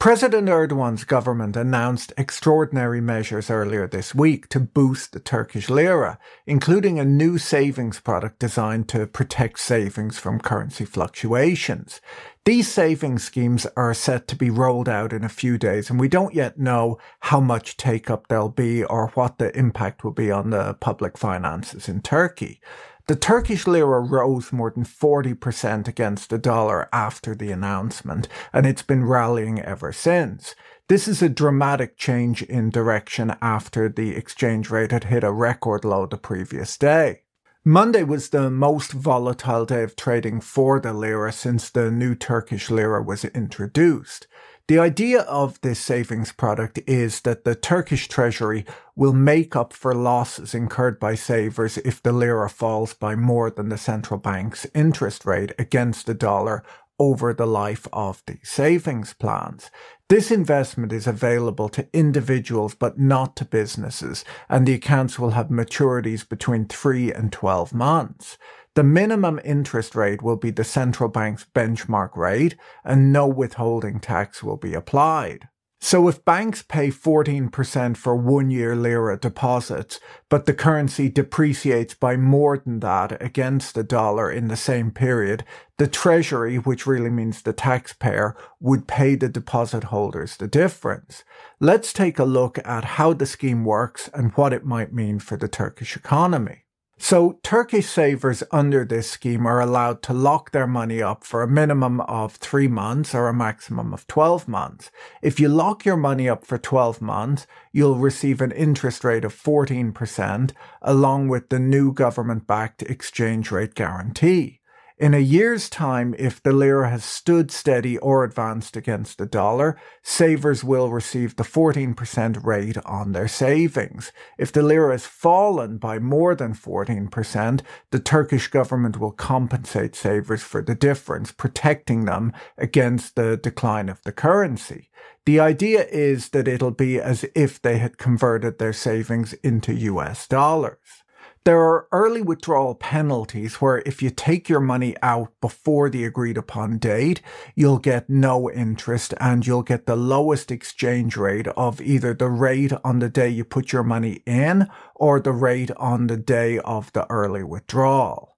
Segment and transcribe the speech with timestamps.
[0.00, 7.00] President Erdogan's government announced extraordinary measures earlier this week to boost the Turkish lira, including
[7.00, 12.00] a new savings product designed to protect savings from currency fluctuations.
[12.44, 16.06] These savings schemes are set to be rolled out in a few days, and we
[16.06, 20.30] don't yet know how much take up there'll be or what the impact will be
[20.30, 22.60] on the public finances in Turkey.
[23.08, 28.82] The Turkish lira rose more than 40% against the dollar after the announcement, and it's
[28.82, 30.54] been rallying ever since.
[30.88, 35.86] This is a dramatic change in direction after the exchange rate had hit a record
[35.86, 37.22] low the previous day.
[37.64, 42.70] Monday was the most volatile day of trading for the lira since the new Turkish
[42.70, 44.26] lira was introduced.
[44.68, 49.94] The idea of this savings product is that the Turkish treasury will make up for
[49.94, 55.24] losses incurred by savers if the lira falls by more than the central bank's interest
[55.24, 56.62] rate against the dollar
[56.98, 59.70] over the life of the savings plans.
[60.10, 65.48] This investment is available to individuals but not to businesses, and the accounts will have
[65.48, 68.36] maturities between 3 and 12 months.
[68.78, 72.54] The minimum interest rate will be the central bank's benchmark rate
[72.84, 75.48] and no withholding tax will be applied.
[75.80, 79.98] So if banks pay 14% for one year lira deposits,
[80.28, 85.42] but the currency depreciates by more than that against the dollar in the same period,
[85.78, 91.24] the treasury, which really means the taxpayer, would pay the deposit holders the difference.
[91.58, 95.36] Let's take a look at how the scheme works and what it might mean for
[95.36, 96.62] the Turkish economy.
[97.00, 101.48] So Turkish savers under this scheme are allowed to lock their money up for a
[101.48, 104.90] minimum of three months or a maximum of 12 months.
[105.22, 109.32] If you lock your money up for 12 months, you'll receive an interest rate of
[109.32, 114.60] 14% along with the new government backed exchange rate guarantee.
[114.98, 119.80] In a year's time, if the lira has stood steady or advanced against the dollar,
[120.02, 124.10] savers will receive the 14% rate on their savings.
[124.38, 127.60] If the lira has fallen by more than 14%,
[127.92, 134.02] the Turkish government will compensate savers for the difference, protecting them against the decline of
[134.02, 134.90] the currency.
[135.26, 140.26] The idea is that it'll be as if they had converted their savings into US
[140.26, 141.04] dollars.
[141.44, 146.36] There are early withdrawal penalties where if you take your money out before the agreed
[146.36, 147.22] upon date,
[147.54, 152.72] you'll get no interest and you'll get the lowest exchange rate of either the rate
[152.84, 156.92] on the day you put your money in or the rate on the day of
[156.92, 158.37] the early withdrawal.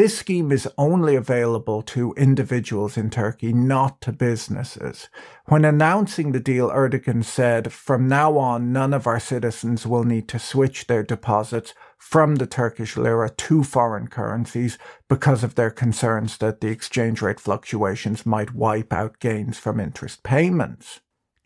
[0.00, 5.10] This scheme is only available to individuals in Turkey, not to businesses.
[5.44, 10.26] When announcing the deal, Erdogan said, from now on, none of our citizens will need
[10.28, 16.38] to switch their deposits from the Turkish lira to foreign currencies because of their concerns
[16.38, 21.00] that the exchange rate fluctuations might wipe out gains from interest payments.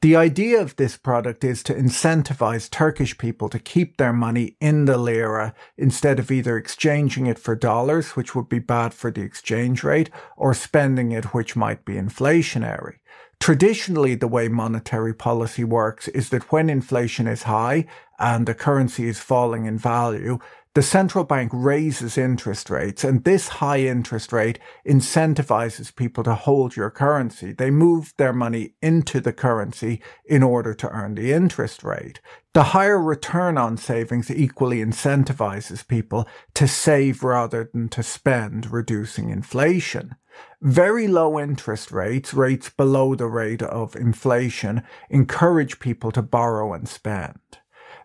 [0.05, 4.85] The idea of this product is to incentivize Turkish people to keep their money in
[4.85, 9.23] the lira instead of either exchanging it for dollars, which would be bad for the
[9.23, 12.97] exchange rate, or spending it, which might be inflationary.
[13.41, 17.87] Traditionally, the way monetary policy works is that when inflation is high
[18.19, 20.39] and the currency is falling in value,
[20.75, 26.75] the central bank raises interest rates and this high interest rate incentivizes people to hold
[26.75, 27.53] your currency.
[27.53, 32.21] They move their money into the currency in order to earn the interest rate.
[32.55, 39.31] The higher return on savings equally incentivizes people to save rather than to spend, reducing
[39.31, 40.17] inflation.
[40.61, 46.89] Very low interest rates, rates below the rate of inflation, encourage people to borrow and
[46.89, 47.39] spend.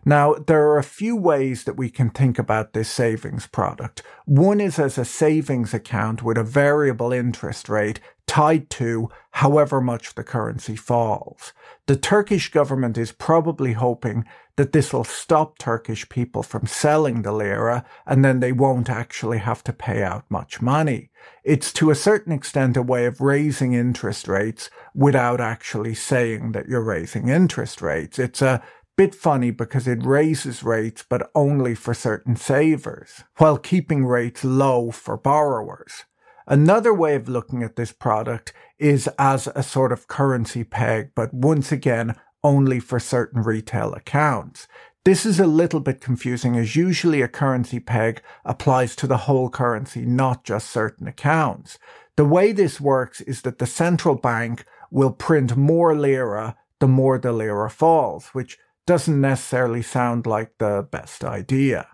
[0.04, 4.02] Now, there are a few ways that we can think about this savings product.
[4.24, 10.14] One is as a savings account with a variable interest rate tied to however much
[10.14, 11.52] the currency falls.
[11.86, 14.24] The Turkish government is probably hoping
[14.54, 19.38] that this will stop Turkish people from selling the lira and then they won't actually
[19.38, 21.10] have to pay out much money.
[21.42, 26.68] It's to a certain extent a way of raising interest rates without actually saying that
[26.68, 28.18] you're raising interest rates.
[28.18, 28.62] It's a
[28.96, 34.90] bit funny because it raises rates but only for certain savers, while keeping rates low
[34.90, 36.04] for borrowers.
[36.46, 41.32] Another way of looking at this product is as a sort of currency peg, but
[41.32, 44.66] once again, only for certain retail accounts.
[45.04, 49.48] This is a little bit confusing as usually a currency peg applies to the whole
[49.48, 51.78] currency, not just certain accounts.
[52.16, 57.18] The way this works is that the central bank will print more lira the more
[57.18, 58.58] the lira falls, which
[58.90, 61.86] doesn't necessarily sound like the best idea.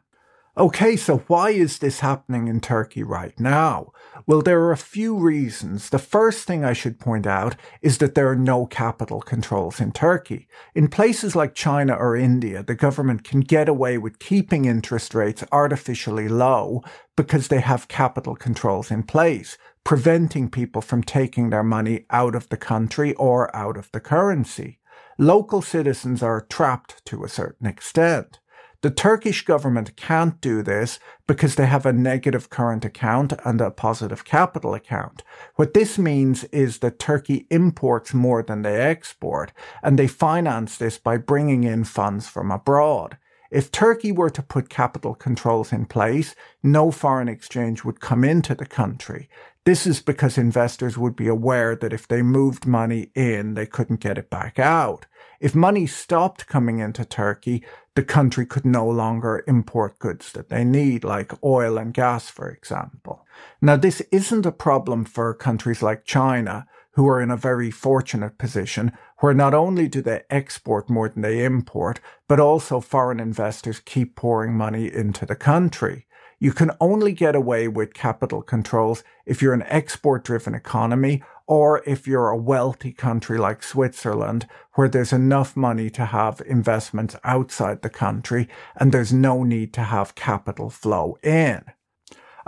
[0.57, 3.93] Okay, so why is this happening in Turkey right now?
[4.27, 5.91] Well, there are a few reasons.
[5.91, 9.93] The first thing I should point out is that there are no capital controls in
[9.93, 10.49] Turkey.
[10.75, 15.45] In places like China or India, the government can get away with keeping interest rates
[15.53, 16.83] artificially low
[17.15, 22.49] because they have capital controls in place, preventing people from taking their money out of
[22.49, 24.79] the country or out of the currency.
[25.19, 28.39] Local citizens are trapped to a certain extent.
[28.83, 33.71] The Turkish government can't do this because they have a negative current account and a
[33.71, 35.23] positive capital account.
[35.55, 39.53] What this means is that Turkey imports more than they export,
[39.83, 43.17] and they finance this by bringing in funds from abroad.
[43.51, 48.55] If Turkey were to put capital controls in place, no foreign exchange would come into
[48.55, 49.31] the country.
[49.67, 53.99] This is because investors would be aware that if they moved money in, they couldn't
[53.99, 55.07] get it back out.
[55.41, 57.65] If money stopped coming into Turkey,
[57.97, 62.49] the country could no longer import goods that they need, like oil and gas, for
[62.49, 63.27] example.
[63.61, 68.39] Now, this isn't a problem for countries like China, who are in a very fortunate
[68.39, 71.99] position, where not only do they export more than they import,
[72.29, 76.06] but also foreign investors keep pouring money into the country.
[76.39, 81.83] You can only get away with capital controls if you're an export driven economy or
[81.87, 87.81] if you're a wealthy country like Switzerland, where there's enough money to have investments outside
[87.81, 91.65] the country and there's no need to have capital flow in.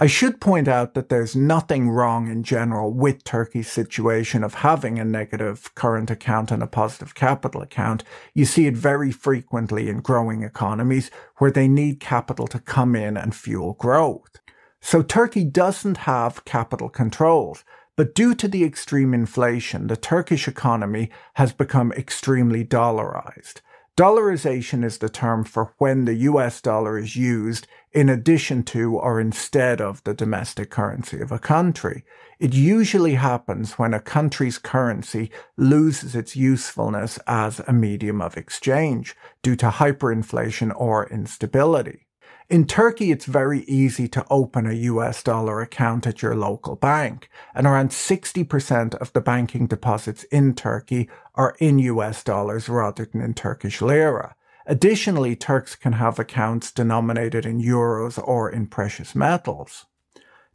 [0.01, 4.97] I should point out that there's nothing wrong in general with Turkey's situation of having
[4.97, 8.05] a negative current account and a positive capital account.
[8.33, 13.17] You see it very frequently in growing economies where they need capital to come in
[13.17, 14.39] and fuel growth.
[14.81, 17.65] So Turkey doesn't have capital controls.
[17.97, 23.63] But due to the extreme inflation, the Turkish economy has become extremely dollarized.
[23.99, 29.21] Dollarization is the term for when the US dollar is used in addition to or
[29.21, 32.05] instead of the domestic currency of a country.
[32.39, 39.17] It usually happens when a country's currency loses its usefulness as a medium of exchange
[39.43, 42.07] due to hyperinflation or instability.
[42.51, 47.29] In Turkey, it's very easy to open a US dollar account at your local bank,
[47.55, 53.21] and around 60% of the banking deposits in Turkey are in US dollars rather than
[53.21, 54.35] in Turkish lira.
[54.65, 59.85] Additionally, Turks can have accounts denominated in euros or in precious metals.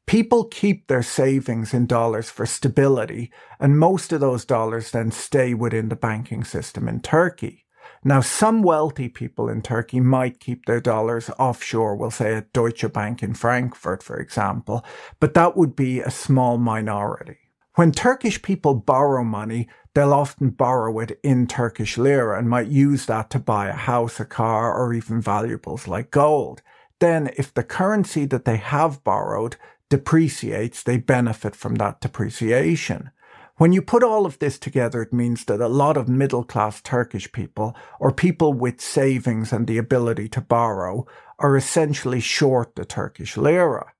[0.07, 5.53] People keep their savings in dollars for stability, and most of those dollars then stay
[5.53, 7.62] within the banking system in Turkey.
[8.05, 12.91] Now, some wealthy people in Turkey might keep their dollars offshore, we'll say at Deutsche
[12.91, 14.83] Bank in Frankfurt, for example,
[15.21, 17.37] but that would be a small minority.
[17.75, 23.05] When Turkish people borrow money, they'll often borrow it in Turkish lira and might use
[23.05, 26.61] that to buy a house, a car, or even valuables like gold.
[26.99, 29.55] Then, if the currency that they have borrowed
[29.89, 33.11] depreciates, they benefit from that depreciation.
[33.57, 36.81] When you put all of this together, it means that a lot of middle class
[36.81, 41.05] Turkish people, or people with savings and the ability to borrow,
[41.37, 43.93] are essentially short the Turkish lira.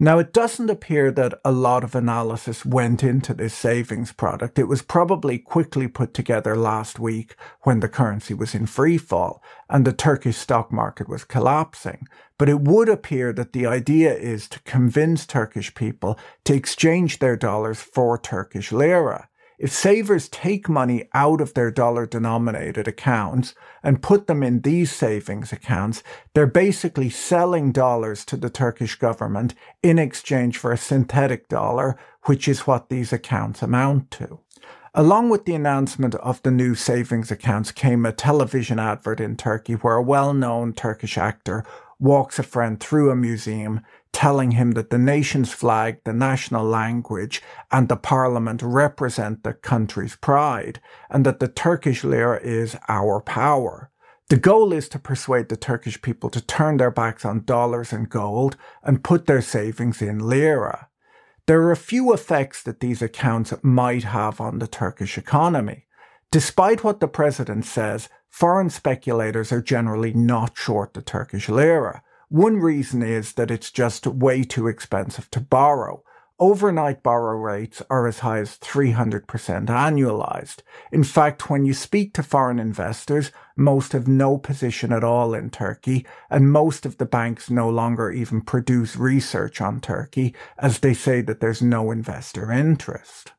[0.00, 4.58] Now, it doesn't appear that a lot of analysis went into this savings product.
[4.58, 9.40] It was probably quickly put together last week when the currency was in free fall
[9.70, 12.08] and the Turkish stock market was collapsing.
[12.38, 17.36] But it would appear that the idea is to convince Turkish people to exchange their
[17.36, 19.28] dollars for Turkish lira.
[19.58, 24.90] If savers take money out of their dollar denominated accounts and put them in these
[24.90, 26.02] savings accounts,
[26.34, 32.48] they're basically selling dollars to the Turkish government in exchange for a synthetic dollar, which
[32.48, 34.40] is what these accounts amount to.
[34.92, 39.74] Along with the announcement of the new savings accounts came a television advert in Turkey
[39.74, 41.64] where a well-known Turkish actor
[41.98, 43.80] walks a friend through a museum
[44.14, 50.16] telling him that the nation's flag, the national language, and the parliament represent the country's
[50.16, 50.80] pride,
[51.10, 53.90] and that the Turkish lira is our power.
[54.30, 58.08] The goal is to persuade the Turkish people to turn their backs on dollars and
[58.08, 60.88] gold and put their savings in lira.
[61.46, 65.86] There are a few effects that these accounts might have on the Turkish economy.
[66.30, 72.02] Despite what the president says, foreign speculators are generally not short the Turkish lira.
[72.34, 76.02] One reason is that it's just way too expensive to borrow.
[76.40, 79.24] overnight borrow rates are as high as 300%
[79.66, 80.62] annualized.
[80.90, 85.48] In fact, when you speak to foreign investors, most have no position at all in
[85.48, 90.92] Turkey, and most of the banks no longer even produce research on Turkey, as they
[90.92, 93.33] say that there's no investor interest.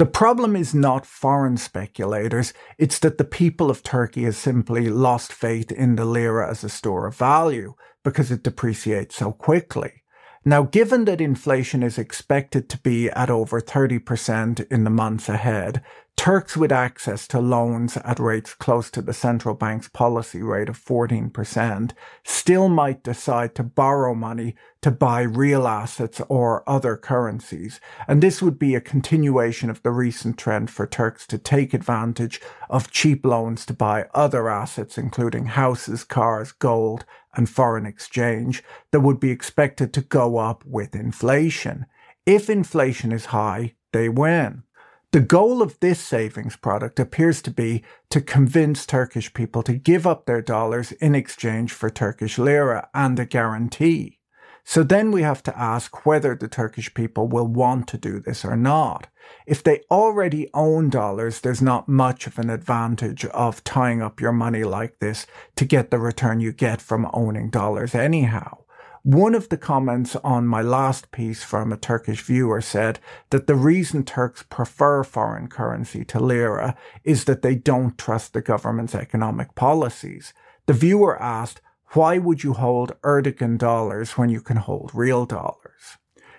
[0.00, 5.30] The problem is not foreign speculators, it's that the people of Turkey have simply lost
[5.30, 10.02] faith in the lira as a store of value because it depreciates so quickly.
[10.42, 15.82] Now, given that inflation is expected to be at over 30% in the months ahead,
[16.20, 20.78] Turks with access to loans at rates close to the central bank's policy rate of
[20.78, 21.92] 14%
[22.24, 27.80] still might decide to borrow money to buy real assets or other currencies.
[28.06, 32.38] And this would be a continuation of the recent trend for Turks to take advantage
[32.68, 39.00] of cheap loans to buy other assets, including houses, cars, gold, and foreign exchange that
[39.00, 41.86] would be expected to go up with inflation.
[42.26, 44.64] If inflation is high, they win.
[45.12, 50.06] The goal of this savings product appears to be to convince Turkish people to give
[50.06, 54.20] up their dollars in exchange for Turkish lira and a guarantee.
[54.62, 58.44] So then we have to ask whether the Turkish people will want to do this
[58.44, 59.08] or not.
[59.48, 64.32] If they already own dollars, there's not much of an advantage of tying up your
[64.32, 65.26] money like this
[65.56, 68.58] to get the return you get from owning dollars anyhow.
[69.02, 72.98] One of the comments on my last piece from a Turkish viewer said
[73.30, 78.42] that the reason Turks prefer foreign currency to lira is that they don't trust the
[78.42, 80.34] government's economic policies.
[80.66, 81.62] The viewer asked,
[81.94, 85.96] why would you hold Erdogan dollars when you can hold real dollars?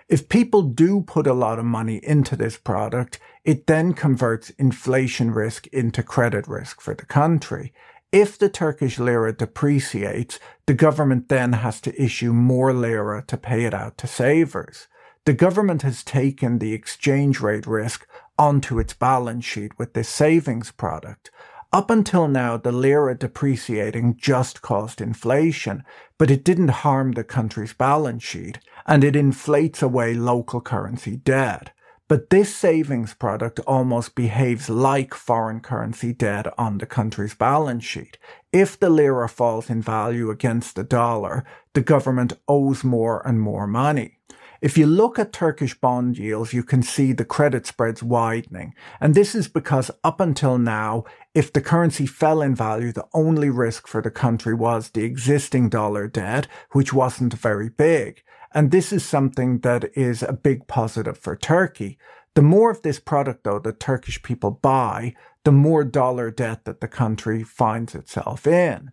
[0.07, 5.31] If people do put a lot of money into this product, it then converts inflation
[5.31, 7.73] risk into credit risk for the country.
[8.11, 13.63] If the Turkish lira depreciates, the government then has to issue more lira to pay
[13.63, 14.87] it out to savers.
[15.23, 18.05] The government has taken the exchange rate risk
[18.37, 21.31] onto its balance sheet with this savings product.
[21.71, 25.85] Up until now, the lira depreciating just caused inflation,
[26.17, 31.71] but it didn't harm the country's balance sheet, and it inflates away local currency debt.
[32.11, 38.17] But this savings product almost behaves like foreign currency debt on the country's balance sheet.
[38.51, 43.65] If the lira falls in value against the dollar, the government owes more and more
[43.65, 44.17] money.
[44.61, 48.73] If you look at Turkish bond yields, you can see the credit spreads widening.
[48.99, 53.49] And this is because up until now, if the currency fell in value, the only
[53.49, 58.21] risk for the country was the existing dollar debt, which wasn't very big.
[58.53, 61.97] And this is something that is a big positive for Turkey.
[62.35, 66.81] The more of this product, though, that Turkish people buy, the more dollar debt that
[66.81, 68.91] the country finds itself in.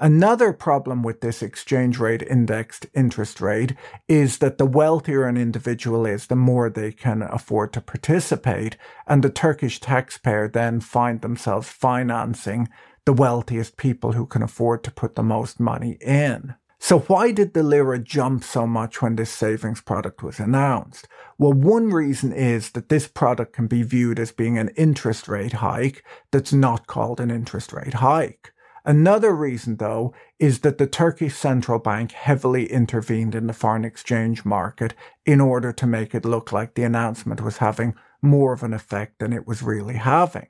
[0.00, 3.74] Another problem with this exchange rate indexed interest rate
[4.06, 8.76] is that the wealthier an individual is, the more they can afford to participate,
[9.08, 12.68] and the Turkish taxpayer then find themselves financing
[13.06, 16.54] the wealthiest people who can afford to put the most money in.
[16.80, 21.08] So why did the lira jump so much when this savings product was announced?
[21.36, 25.54] Well, one reason is that this product can be viewed as being an interest rate
[25.54, 28.52] hike that's not called an interest rate hike.
[28.84, 34.44] Another reason, though, is that the Turkish central bank heavily intervened in the foreign exchange
[34.44, 34.94] market
[35.26, 39.18] in order to make it look like the announcement was having more of an effect
[39.18, 40.46] than it was really having.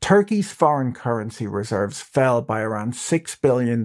[0.00, 3.84] Turkey's foreign currency reserves fell by around $6 billion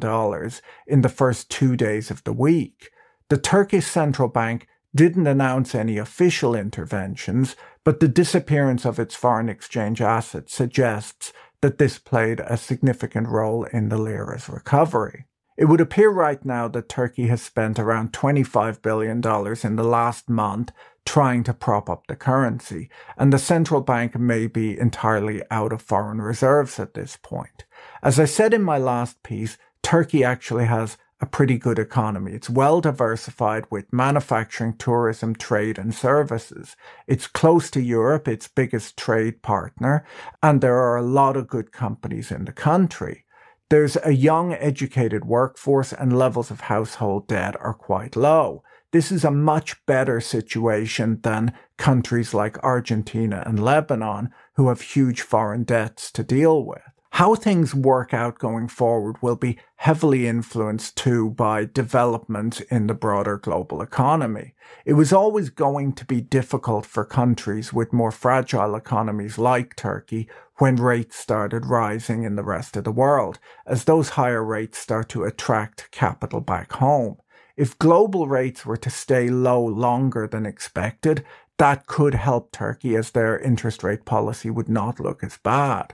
[0.88, 2.92] in the first two days of the week.
[3.30, 9.50] The Turkish central bank didn't announce any official interventions, but the disappearance of its foreign
[9.50, 15.26] exchange assets suggests that this played a significant role in the lira's recovery.
[15.58, 20.30] It would appear right now that Turkey has spent around $25 billion in the last
[20.30, 20.72] month
[21.06, 25.82] trying to prop up the currency, and the central bank may be entirely out of
[25.82, 27.66] foreign reserves at this point.
[28.04, 32.32] As I said in my last piece, Turkey actually has a pretty good economy.
[32.32, 36.76] It's well diversified with manufacturing, tourism, trade and services.
[37.08, 40.06] It's close to Europe, its biggest trade partner,
[40.42, 43.26] and there are a lot of good companies in the country.
[43.72, 48.64] There's a young educated workforce and levels of household debt are quite low.
[48.92, 55.22] This is a much better situation than countries like Argentina and Lebanon, who have huge
[55.22, 56.82] foreign debts to deal with.
[57.16, 62.94] How things work out going forward will be heavily influenced too by developments in the
[62.94, 64.56] broader global economy.
[64.86, 70.30] It was always going to be difficult for countries with more fragile economies like Turkey
[70.56, 75.10] when rates started rising in the rest of the world, as those higher rates start
[75.10, 77.18] to attract capital back home.
[77.58, 81.26] If global rates were to stay low longer than expected,
[81.58, 85.94] that could help Turkey as their interest rate policy would not look as bad.